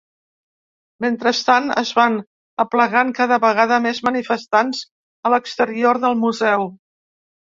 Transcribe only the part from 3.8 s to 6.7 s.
més manifestants a l’exterior del museu.